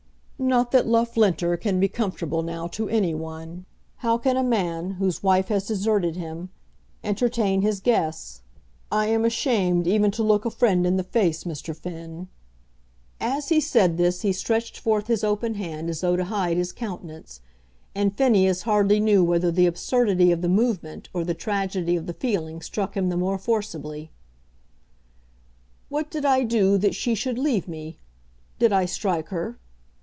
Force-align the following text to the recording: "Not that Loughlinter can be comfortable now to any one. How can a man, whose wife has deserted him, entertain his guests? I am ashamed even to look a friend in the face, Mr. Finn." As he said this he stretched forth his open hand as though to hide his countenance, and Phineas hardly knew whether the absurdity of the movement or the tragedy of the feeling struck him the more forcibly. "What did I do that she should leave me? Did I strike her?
"Not 0.43 0.71
that 0.71 0.87
Loughlinter 0.87 1.55
can 1.55 1.79
be 1.79 1.87
comfortable 1.87 2.41
now 2.41 2.65
to 2.69 2.89
any 2.89 3.13
one. 3.13 3.65
How 3.97 4.17
can 4.17 4.37
a 4.37 4.43
man, 4.43 4.93
whose 4.93 5.21
wife 5.21 5.49
has 5.49 5.67
deserted 5.67 6.15
him, 6.15 6.49
entertain 7.03 7.61
his 7.61 7.79
guests? 7.79 8.41
I 8.91 9.05
am 9.05 9.23
ashamed 9.23 9.85
even 9.85 10.09
to 10.09 10.23
look 10.23 10.43
a 10.43 10.49
friend 10.49 10.87
in 10.87 10.97
the 10.97 11.03
face, 11.03 11.43
Mr. 11.43 11.75
Finn." 11.77 12.27
As 13.19 13.49
he 13.49 13.61
said 13.61 13.97
this 13.97 14.23
he 14.23 14.33
stretched 14.33 14.79
forth 14.79 15.05
his 15.05 15.23
open 15.23 15.53
hand 15.53 15.91
as 15.91 16.01
though 16.01 16.15
to 16.15 16.23
hide 16.25 16.57
his 16.57 16.71
countenance, 16.73 17.41
and 17.93 18.17
Phineas 18.17 18.63
hardly 18.63 18.99
knew 18.99 19.23
whether 19.23 19.51
the 19.51 19.67
absurdity 19.67 20.31
of 20.31 20.41
the 20.41 20.49
movement 20.49 21.07
or 21.13 21.23
the 21.23 21.35
tragedy 21.35 21.95
of 21.95 22.07
the 22.07 22.15
feeling 22.15 22.61
struck 22.63 22.97
him 22.97 23.09
the 23.09 23.15
more 23.15 23.37
forcibly. 23.37 24.09
"What 25.87 26.09
did 26.09 26.25
I 26.25 26.45
do 26.45 26.79
that 26.79 26.95
she 26.95 27.13
should 27.13 27.37
leave 27.37 27.67
me? 27.67 27.99
Did 28.57 28.73
I 28.73 28.85
strike 28.85 29.27
her? 29.29 29.59